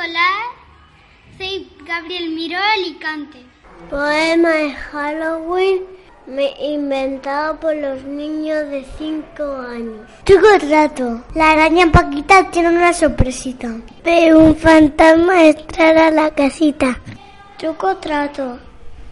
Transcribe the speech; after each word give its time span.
Escolar, 0.00 0.46
soy 1.36 1.68
Gabriel 1.84 2.30
Miró 2.30 2.56
Alicante. 2.56 3.44
Poema 3.90 4.48
de 4.48 4.72
Halloween 4.72 5.82
me 6.26 6.54
inventado 6.58 7.60
por 7.60 7.76
los 7.76 8.02
niños 8.04 8.66
de 8.70 8.86
5 8.96 9.42
años. 9.60 10.08
Truco 10.24 10.46
trato. 10.58 11.22
La 11.34 11.50
araña 11.50 11.92
Paquita 11.92 12.50
tiene 12.50 12.70
una 12.70 12.94
sorpresita. 12.94 13.68
Ve 14.02 14.34
un 14.34 14.56
fantasma 14.56 15.44
entrar 15.44 15.98
a 15.98 16.10
la 16.10 16.30
casita. 16.30 16.98
Truco 17.58 17.94
trato. 17.98 18.58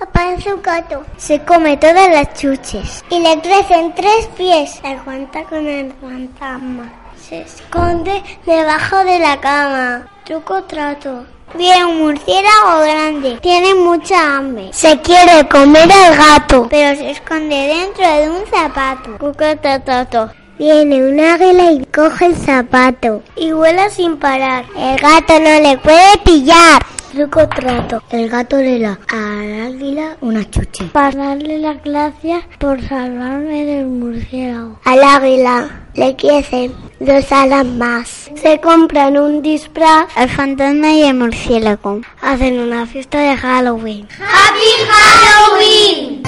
Aparece 0.00 0.52
un 0.52 0.62
gato. 0.62 1.04
Se 1.16 1.44
come 1.44 1.76
todas 1.76 2.08
las 2.10 2.34
chuches. 2.34 3.04
Y 3.08 3.20
le 3.20 3.40
crecen 3.40 3.94
tres 3.94 4.26
pies. 4.36 4.80
Se 4.82 4.88
aguanta 4.88 5.44
con 5.44 5.64
el 5.64 5.92
fantasma. 5.92 6.92
Se 7.16 7.42
esconde 7.42 8.20
debajo 8.44 9.04
de 9.04 9.20
la 9.20 9.40
cama. 9.40 10.08
Truco 10.24 10.62
trato. 10.62 11.26
Viene 11.56 11.84
un 11.84 11.98
murciélago 11.98 12.80
grande. 12.82 13.38
Tiene 13.42 13.74
mucha 13.74 14.36
hambre. 14.36 14.70
Se 14.72 15.00
quiere 15.00 15.48
comer 15.48 15.90
al 15.90 16.16
gato. 16.16 16.68
Pero 16.70 16.96
se 16.96 17.10
esconde 17.10 17.56
dentro 17.56 18.06
de 18.06 18.30
un 18.30 18.46
zapato. 18.46 19.16
Truco 19.18 19.60
trato. 19.60 20.30
Viene 20.58 21.02
un 21.04 21.18
águila 21.18 21.72
y 21.72 21.84
coge 21.86 22.26
el 22.26 22.36
zapato. 22.36 23.20
Y 23.34 23.50
vuela 23.50 23.90
sin 23.90 24.16
parar. 24.16 24.64
El 24.76 24.96
gato 25.00 25.40
no 25.40 25.60
le 25.60 25.76
puede 25.78 26.18
pillar. 26.24 26.80
Truco 27.12 27.48
trato. 27.48 28.00
El 28.10 28.30
gato 28.30 28.58
le 28.58 28.78
da 28.78 28.98
al 29.08 29.72
águila 29.72 30.16
una 30.20 30.48
chuche. 30.48 30.84
Para 30.92 31.10
darle 31.10 31.58
las 31.58 31.82
gracias 31.82 32.44
por 32.60 32.80
salvarme 32.80 33.64
del 33.64 33.86
murciélago. 33.86 34.78
Al 34.84 35.02
águila 35.02 35.68
le 35.94 36.14
crecen 36.14 36.72
dos 37.04 37.30
alas 37.32 37.66
más. 37.66 38.30
Se 38.40 38.60
compran 38.60 39.16
un 39.16 39.42
disfraz. 39.42 40.08
El 40.16 40.28
fantasma 40.28 40.92
y 40.92 41.02
el 41.02 41.14
murciélago. 41.14 42.00
Hacen 42.20 42.60
una 42.60 42.86
fiesta 42.86 43.20
de 43.20 43.36
Halloween. 43.36 44.08
¡Happy 44.18 44.70
Halloween! 44.88 46.22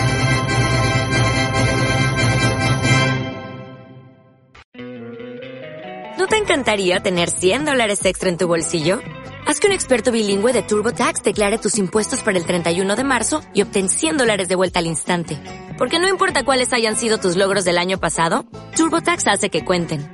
¿No 6.18 6.26
te 6.26 6.36
encantaría 6.36 7.00
tener 7.00 7.30
100 7.30 7.64
dólares 7.64 8.04
extra 8.04 8.28
en 8.28 8.38
tu 8.38 8.46
bolsillo? 8.48 9.00
Haz 9.46 9.60
que 9.60 9.66
un 9.66 9.74
experto 9.74 10.10
bilingüe 10.10 10.54
de 10.54 10.62
TurboTax 10.62 11.22
declare 11.22 11.58
tus 11.58 11.76
impuestos 11.76 12.22
para 12.22 12.38
el 12.38 12.46
31 12.46 12.96
de 12.96 13.04
marzo 13.04 13.42
y 13.52 13.60
obtén 13.60 13.90
100 13.90 14.16
dólares 14.16 14.48
de 14.48 14.54
vuelta 14.54 14.78
al 14.78 14.86
instante. 14.86 15.38
Porque 15.76 15.98
no 15.98 16.08
importa 16.08 16.44
cuáles 16.44 16.72
hayan 16.72 16.96
sido 16.96 17.18
tus 17.18 17.36
logros 17.36 17.64
del 17.64 17.76
año 17.76 17.98
pasado, 17.98 18.46
TurboTax 18.74 19.26
hace 19.28 19.50
que 19.50 19.64
cuenten. 19.64 20.13